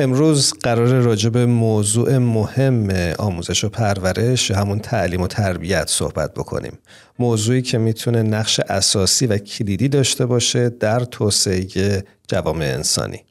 [0.00, 6.78] امروز قرار راجع به موضوع مهم آموزش و پرورش همون تعلیم و تربیت صحبت بکنیم.
[7.18, 13.24] موضوعی که می‌تونه نقش اساسی و کلیدی داشته باشه در توسعه جوامع انسانی.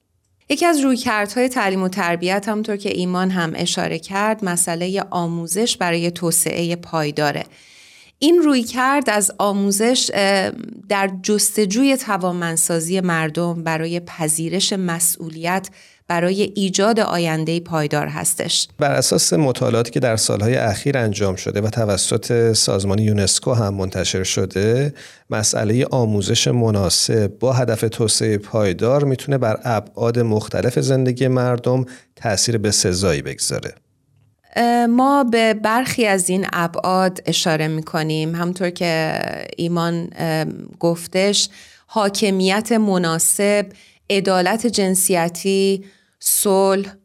[0.50, 6.12] یکی از رویکردهای تعلیم و تربیت همونطور که ایمان هم اشاره کرد مسئله آموزش برای
[6.12, 7.44] توسعه پایداره.
[8.20, 10.12] این روی کرد از آموزش
[10.90, 15.70] در جستجوی توانمندسازی مردم برای پذیرش مسئولیت
[16.08, 18.68] برای ایجاد آینده پایدار هستش.
[18.80, 24.24] بر اساس مطالعاتی که در سالهای اخیر انجام شده و توسط سازمان یونسکو هم منتشر
[24.24, 24.94] شده،
[25.30, 31.86] مسئله آموزش مناسب با هدف توسعه پایدار می‌تونه بر ابعاد مختلف زندگی مردم
[32.16, 33.74] تاثیر به سزایی بگذاره.
[34.90, 39.22] ما به برخی از این ابعاد اشاره می کنیم همطور که
[39.58, 40.10] ایمان
[40.80, 41.50] گفتش
[41.88, 43.66] حاکمیت مناسب
[44.10, 45.84] عدالت جنسیتی
[46.20, 46.96] صلح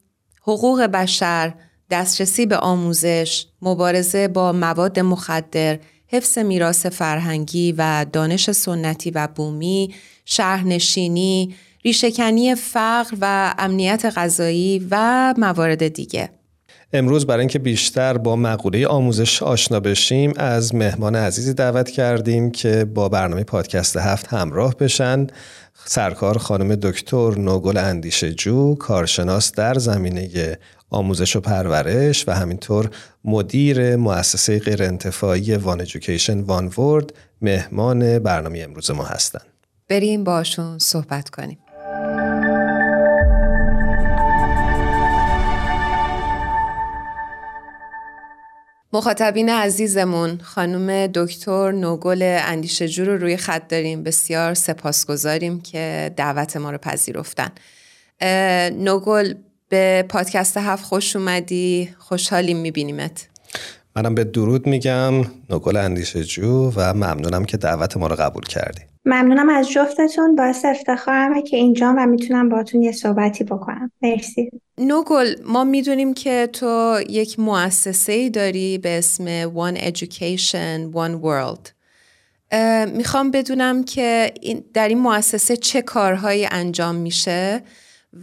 [0.43, 1.55] حقوق بشر
[1.91, 9.95] دسترسی به آموزش مبارزه با مواد مخدر حفظ میراث فرهنگی و دانش سنتی و بومی
[10.25, 16.31] شهرنشینی ریشهکنی فقر و امنیت غذایی و موارد دیگه.
[16.93, 22.85] امروز برای اینکه بیشتر با مقوله آموزش آشنا بشیم از مهمان عزیزی دعوت کردیم که
[22.85, 25.27] با برنامه پادکست هفت همراه بشن.
[25.85, 30.59] سرکار خانم دکتر نوگل اندیشه جو کارشناس در زمینه
[30.91, 32.91] آموزش و پرورش و همینطور
[33.25, 39.47] مدیر مؤسسه غیرانتفاعی وان ایژوکیشن وان ورد مهمان برنامه امروز ما هستند.
[39.89, 41.59] بریم باشون صحبت کنیم.
[48.95, 54.03] مخاطبین عزیزمون خانم دکتر نوگل اندیشجو رو روی خط داریم.
[54.03, 57.51] بسیار سپاسگزاریم که دعوت ما رو پذیرفتن.
[58.79, 59.35] نوگل
[59.69, 61.95] به پادکست هفت خوش اومدی.
[61.99, 63.29] خوشحالیم میبینیمت.
[63.97, 65.15] منم به درود میگم
[65.51, 68.83] نوگل اندیشجو و ممنونم که دعوت ما رو قبول کردی.
[69.05, 70.37] ممنونم از جفتتون.
[70.37, 73.91] باعث افتخارمه که اینجا و می‌تونم باتون یه صحبتی بکنم.
[74.03, 74.51] مرسی.
[74.79, 81.71] نوگل ما می‌دونیم که تو یک مؤسسه ای داری به اسم One Education One World.
[82.97, 84.33] می‌خوام بدونم که
[84.75, 87.63] در این مؤسسه چه کارهایی انجام میشه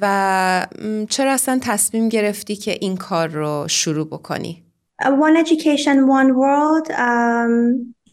[0.01, 0.67] و
[1.09, 4.63] چرا اصلا تصمیم گرفتی که این کار رو شروع بکنی؟
[5.01, 6.91] One Education One World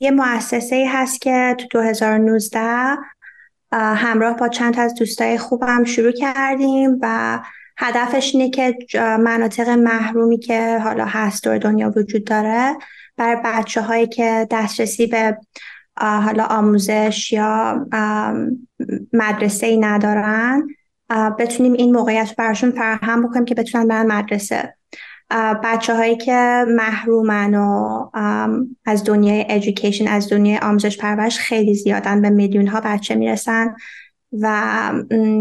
[0.01, 2.59] یه مؤسسه هست که تو 2019
[3.73, 7.39] همراه با چند از دوستای خوبم شروع کردیم و
[7.79, 12.77] هدفش اینه که مناطق محرومی که حالا هست دور دنیا وجود داره
[13.17, 15.39] برای بچه هایی که دسترسی به
[15.97, 17.87] حالا آموزش یا
[19.13, 20.69] مدرسه ای ندارن
[21.39, 24.75] بتونیم این موقعیت رو براشون فراهم بکنیم که بتونن برن مدرسه
[25.31, 28.11] بچه هایی که محرومن و
[28.85, 33.75] از دنیای ادویکیشن از دنیای آموزش پرورش خیلی زیادن به میلیون ها بچه می‌رسن
[34.33, 34.93] و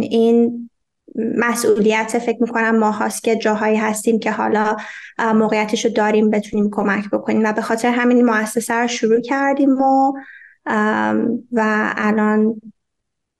[0.02, 0.70] این
[1.38, 4.78] مسئولیت فکر می‌کنم ما هاست که جاهایی هستیم که حالا
[5.20, 10.14] موقعیتش رو داریم بتونیم کمک بکنیم و به خاطر همین مؤسسه رو شروع کردیم و
[11.52, 12.62] و الان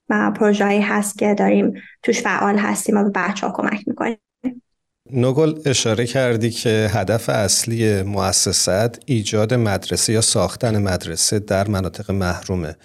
[0.08, 4.18] پروژه‌ای هست که داریم توش فعال هستیم و به بچه ها کمک می‌کنیم.
[5.10, 12.76] نوگل اشاره کردی که هدف اصلی مؤسسات ایجاد مدرسه یا ساختن مدرسه در مناطق محرومه.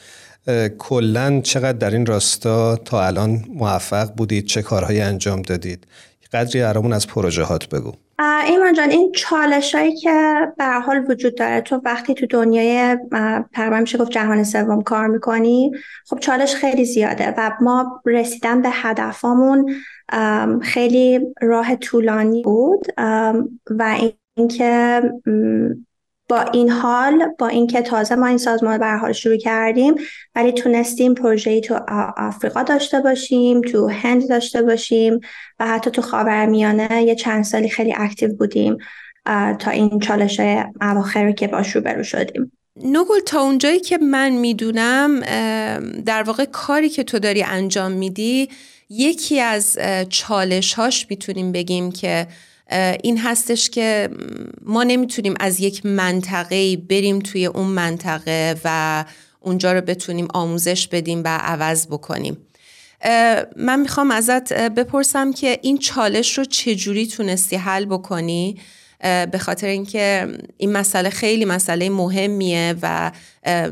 [0.78, 5.88] کلا چقدر در این راستا تا الان موفق بودید؟ چه کارهایی انجام دادید؟
[6.34, 7.94] قدری برامون از پروژهات بگو.
[8.22, 12.98] ایمان جان این چالش هایی که به حال وجود داره تو وقتی تو دنیای
[13.54, 15.72] تقریبا میشه گفت جهان سوم کار می‌کنی
[16.06, 19.76] خب چالش خیلی زیاده و ما رسیدن به هدفمون
[20.62, 22.88] خیلی راه طولانی بود
[23.70, 23.98] و
[24.38, 25.02] اینکه
[26.32, 29.96] با این حال با اینکه تازه ما این سازمان به حال شروع کردیم
[30.36, 31.80] ولی تونستیم پروژه‌ای تو
[32.18, 35.20] آفریقا داشته باشیم تو هند داشته باشیم
[35.60, 38.78] و حتی تو خاورمیانه یه چند سالی خیلی اکتیو بودیم
[39.60, 40.42] تا این چالش
[40.82, 42.52] اواخر که باش برو شدیم.
[42.84, 45.20] نگل تا اونجایی که من می‌دونم
[46.06, 48.50] در واقع کاری که تو داری انجام میدی
[48.90, 49.78] یکی از
[50.10, 52.28] چالش هاش می‌تونیم بگیم که
[53.04, 54.10] این هستش که
[54.62, 59.06] ما نمی‌تونیم از یک منطقه بریم توی اون منطقه و
[59.40, 62.38] اونجا رو بتونیم آموزش بدیم و عوض بکنیم.
[63.56, 68.58] من می‌خوام ازت بپرسم که این چالش رو چجوری تونستی حل بکنی؟
[69.02, 70.28] به خاطر اینکه
[70.58, 73.12] این مسئله خیلی مسئله مهمیه و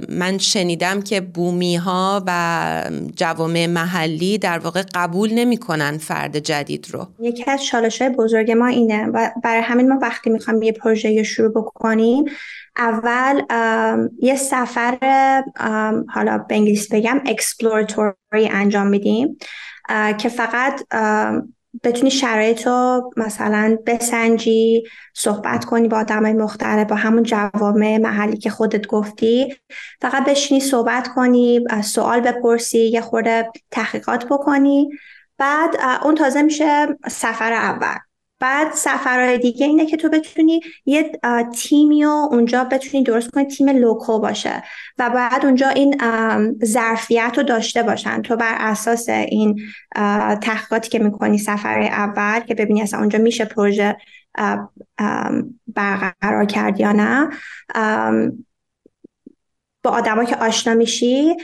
[0.09, 2.83] من شنیدم که بومی ها و
[3.15, 7.07] جوامع محلی در واقع قبول نمی‌کنن فرد جدید رو.
[7.19, 11.23] یکی از چالش های بزرگ ما اینه و برای همین ما وقتی می‌خوایم یه پروژه
[11.23, 12.25] شروع بکنیم
[12.77, 13.41] اول
[14.21, 14.97] یه سفر
[16.13, 18.15] حالا به انگلیسی بگم اکسپلوراتوری
[18.51, 19.37] انجام میدیم
[20.17, 20.83] که فقط
[21.83, 24.83] بتونی شرایط رو مثلا بسنجی
[25.13, 29.55] صحبت کنی با آدم مختلف با همون جوامع محلی که خودت گفتی.
[30.01, 34.89] فقط بشینی صحبت کنی سوال بپرسی یه خورده تحقیقات بکنی.
[35.37, 38.08] بعد اون تازه میشه سفر اول.
[38.39, 41.11] بعد سفرهای دیگه اینه که تو بتونی یه
[41.55, 44.63] تیمی و اونجا بتونی درست کنی تیم لوکو باشه.
[44.97, 46.01] و بعد اونجا این
[46.65, 48.21] ظرفیت رو داشته باشن.
[48.21, 49.61] تو بر اساس این
[50.41, 53.97] تحقیقاتی که می‌کنی سفر اول که ببینی اصلا اونجا میشه پروژه
[55.67, 57.29] برقرار کرد یا نه
[59.83, 61.35] با آدما که آشنا میشی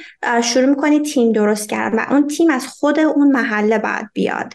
[0.43, 1.99] شروع می‌کنی تیم درست کردن.
[1.99, 4.53] و اون تیم از خود اون محله بعد بیاد.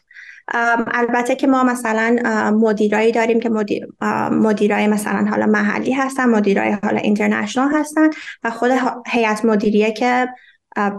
[0.49, 2.17] البته که ما مثلا
[2.51, 3.87] مدیرایی داریم که مدیر
[4.31, 8.11] مدیرای مثلا حالا محلی هستن مدیرای حالا اینترنشنال هستن
[8.45, 8.71] و خود
[9.07, 10.29] هیئت مدیریه که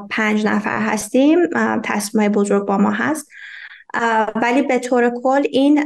[0.09, 1.39] پنج نفر هستیم
[1.83, 3.29] تصمیم بزرگ با ما هست.
[4.35, 5.83] ولی به طور کل این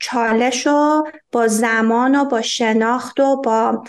[0.00, 3.84] چالش رو با زمان و با شناخت و با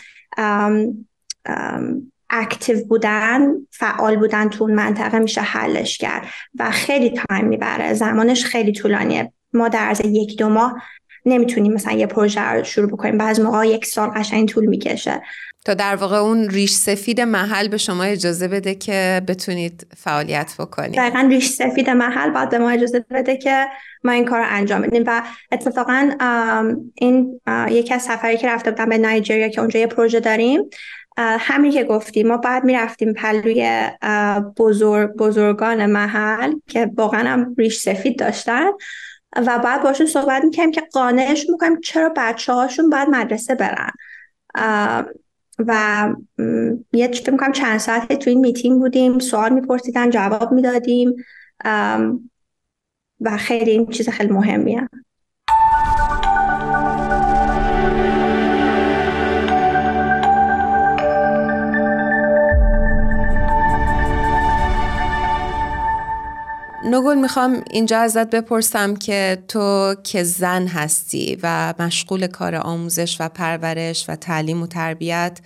[2.30, 6.28] active بودن فعال بودن تو اون منطقه میشه حلش کرد
[6.60, 7.94] و خیلی time می‌بره.
[7.94, 9.32] زمانش خیلی طولانیه.
[9.54, 10.82] ما در از یک دو ماه
[11.26, 13.18] نمی‌تونیم مثلا یه پروژه رو شروع بکنیم.
[13.18, 15.22] بعض موقع یک سال قشنگ طول می‌کشه.
[15.66, 20.96] تا در واقع اون ریش سفید محل به شما اجازه بده که بتونید فعالیت بکنید؟
[20.96, 23.66] دقیقا ریش سفید محل باید به ما اجازه بده که
[24.04, 25.04] ما این کار رو انجام بدیم.
[25.08, 26.12] و اتفاقا
[26.96, 30.62] این یکی از سفری که رفته بودم به نایجریا که اونجا یه پروژه داریم
[31.18, 33.90] همین که گفتیم ما بعد می‌رفتیم پلوی
[34.58, 38.68] بزرگ بزرگان محل که واقعا هم ریش سفید داشتن
[39.36, 43.92] و بعد باشون صحبت می‌کنیم که قانعش می‌کنیم چرا بچه هاشون باید مدرسه برن.
[45.60, 46.10] و
[46.94, 51.16] یه فکر می‌کنم چند ساعت تو این میتینگ بودیم سوال میپرسیدن جواب می‌دادیم
[53.22, 54.90] و خیلی این چیز خیلی مهمیه.
[66.90, 73.30] نگل می‌خوام اینجا ازت بپرسم که تو که زن هستی و مشغول کار آموزش و
[73.30, 75.40] پرورش و تعلیم و تربیت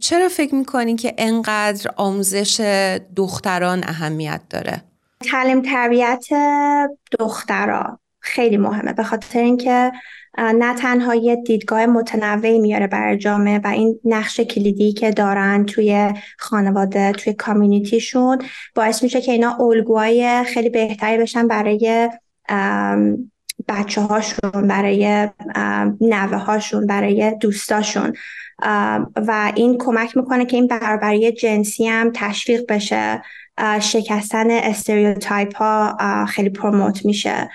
[0.00, 2.60] چرا فکر می‌کنی که انقدر آموزش
[3.16, 4.82] دختران اهمیت داره؟
[5.30, 6.26] تعلیم تربیت
[7.18, 8.92] دختران خیلی مهمه.
[8.92, 9.92] به خاطر اینکه
[10.38, 16.12] نه تنها یه دیدگاه متنوعی میاره برای جامعه و این نقش کلیدی که دارن توی
[16.38, 18.38] خانواده توی کامیونیتیشون
[18.74, 22.10] باعث میشه که اینا الگوهای خیلی بهتری بشن برای
[23.68, 25.28] بچه هاشون برای
[26.00, 28.12] نوه هاشون برای دوستاشون.
[29.16, 33.22] و این کمک می‌کنه که این برابری جنسی هم تشویق بشه.
[33.80, 35.96] شکستن stereotype ها
[36.28, 37.48] خیلی promote میشه.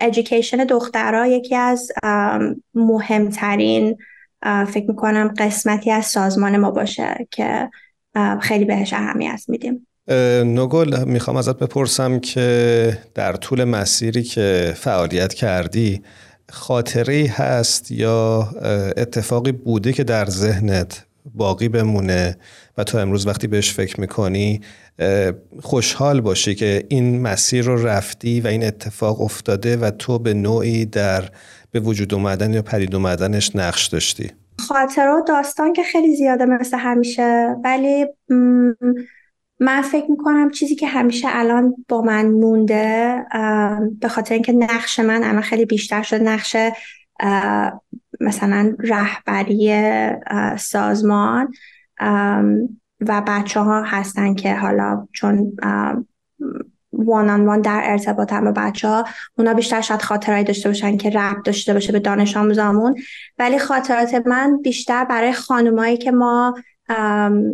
[0.00, 1.92] education دخترها یکی از
[2.74, 3.96] مهمترین
[4.42, 7.70] فکر می‌کنم قسمتی از سازمان ما باشه که
[8.40, 9.86] خیلی بهش اهمیت میدیم.
[10.44, 16.02] نگل می‌خوام ازت بپرسم که در طول مسیری که فعالیت کردی
[16.50, 18.48] خاطری هست یا
[18.96, 22.36] اتفاقی بوده که در ذهنت باقی بمونه؟
[22.80, 24.60] و تو امروز وقتی بهش فکر می‌کنی
[25.62, 30.86] خوشحال باشی که این مسیر رو رفتی و این اتفاق افتاده و تو به نوعی
[30.86, 31.24] در
[31.70, 34.30] به وجود اومدن یا پدید اومدنش نقش داشتی.
[34.58, 38.06] خاطرات داستان که خیلی زیاده مثل همیشه ولی
[39.60, 43.16] من فکر می‌کنم چیزی که همیشه الان با من مونده
[44.00, 46.56] به خاطر اینکه نقش من الان خیلی بیشتر شد نقش
[48.20, 49.74] مثلا رهبری
[50.58, 51.52] سازمان
[53.00, 55.52] و بچه ها هستن که حالا چون
[56.92, 59.04] وان آن وان در ارتباط هم با بچه ها
[59.38, 62.96] اونا بیشتر شاید خاطرهایی داشته باشن که ربط داشته باشه به دانش آموزامون.
[63.38, 66.54] ولی خاطرات من بیشتر برای خانمایی که ما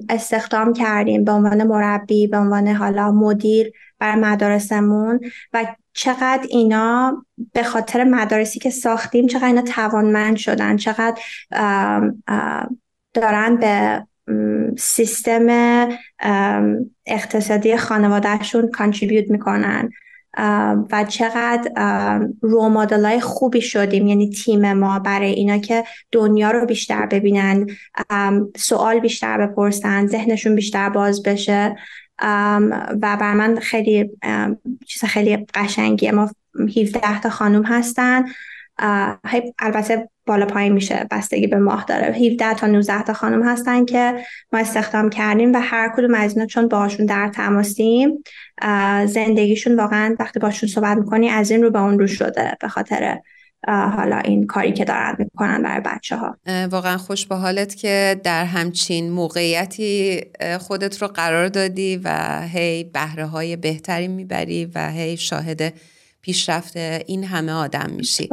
[0.09, 5.21] استخدام کردیم به عنوان مربی به عنوان حالا مدیر برای مدارسمون
[5.53, 11.23] و چقدر اینا به خاطر مدارسی که ساختیم چقدر اینا توانمند شدن چقدر
[13.15, 14.07] دارن به
[14.79, 15.89] سیستم
[17.07, 19.91] اقتصادی خانوادهشون کانتریبیوت می‌کنن.
[20.93, 21.71] و چقدر
[22.41, 24.07] رو های خوبی شدیم.
[24.07, 27.67] یعنی تیم ما برای اینا که دنیا رو بیشتر ببینن
[28.57, 31.77] سوال بیشتر بپرسن ذهنشون بیشتر باز بشه.
[33.03, 34.11] و بر من خیلی
[34.87, 36.13] چیز خیلی قشنگیه.
[36.13, 36.31] ما
[36.77, 38.25] 17 تا خانوم هستن.
[39.59, 42.07] البته بالا پایین میشه بستگی به ماه داره.
[42.07, 44.15] 17 تا 19 تا خانم هستن که
[44.53, 48.25] ما استخدام کردیم و هر کدوم از اینا چون باشون در تماسیم
[49.07, 53.19] زندگیشون واقعا وقتی باشون صحبت می‌کنی از این رو به اون رو شده به خاطر
[53.69, 56.37] حالا این کاری که دارن می‌کنن برای بچه ها
[56.71, 60.21] واقعا خوش به حالت که در همچین موقعیتی
[60.61, 65.73] خودت رو قرار دادی و هی بهره های بهتری می‌بری و هی شاهد
[66.27, 68.29] پیشرفت این همه آدم میشی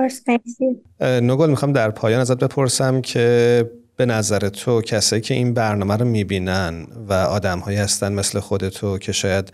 [1.01, 6.05] نگل می‌خوام در پایان ازت بپرسم که به نظر تو کسایی که این برنامه رو
[6.05, 9.53] می‌بینن و آدم هایی هستن مثل خودتو که شاید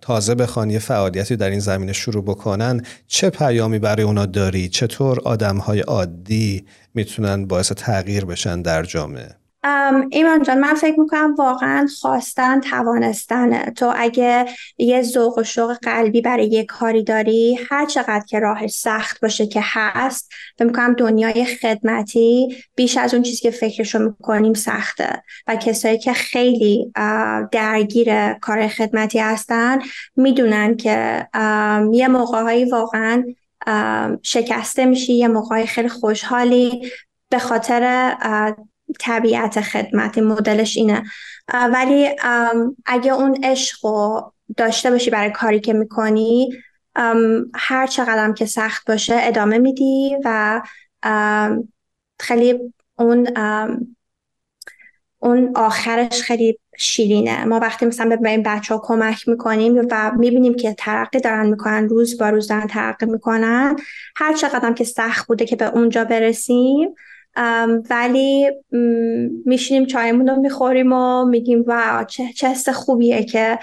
[0.00, 5.20] تازه بخوان یه فعالیتی در این زمینه شروع بکنن چه پیامی برای اونا داری؟ چطور
[5.24, 9.41] آدم های عادی می‌تونن باعث تغییر بشن در جامعه؟
[10.10, 13.70] ایمان جان من فکر می‌کنم واقعا خواستن توانستنه.
[13.76, 14.46] تو اگه
[14.78, 19.46] یه ذوق و شوق قلبی برای یه کاری داری هر چقدر که راهش سخت باشه
[19.46, 25.22] که هست فکر می‌کنم دنیای خدمتی بیش از اون چیزی که فکرشو می‌کنیم سخته.
[25.46, 26.92] و کسایی که خیلی
[27.52, 29.78] درگیر کار خدمتی هستن
[30.16, 31.26] می‌دونن که
[31.92, 33.24] یه موقعهایی واقعا
[34.22, 36.90] شکسته میشی یه موقعی خیلی خوشحالی.
[37.30, 38.12] به خاطر
[39.00, 41.02] طبیعت خدمت مدلش اینه.
[41.72, 42.08] ولی
[42.86, 46.50] اگه اون عشق رو داشته باشی برای کاری که می‌کنی
[47.54, 50.62] هر چقدر که سخت باشه ادامه میدی و
[52.20, 53.28] خیلی اون
[55.18, 57.44] اون آخرش خیلی شیرینه.
[57.44, 61.88] ما وقتی مثلا به این بچه ها کمک می‌کنیم و می‌بینیم که ترقی دارن می‌کنن
[61.88, 63.76] روز با روز دارن ترقی می‌کنن
[64.16, 66.94] هر چقدر که سخت بوده که به اونجا برسیم
[67.90, 68.50] ولی
[69.46, 73.58] میشینیم چایمون رو می‌خوریم و میگیم و چه, حس خوبیه که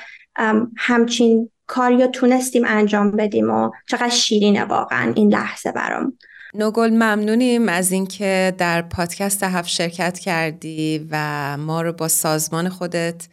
[0.77, 6.17] همچین کاری رو تونستیم انجام بدیم و چقدر شیرینه واقعا این لحظه برام.
[6.53, 13.27] نوگل ممنونیم از اینکه در پادکست هفت شرکت کردی و ما رو با سازمان خودت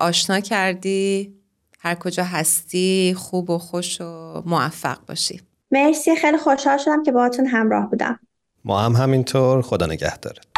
[0.00, 1.32] آشنا کردی.
[1.80, 5.40] هر کجا هستی خوب و خوش و موفق باشی.
[5.70, 8.18] مرسی خیلی خوشحال شدم که باهاتون همراه بودم.
[8.66, 10.55] ما هم همینطور خدا نگهدارت.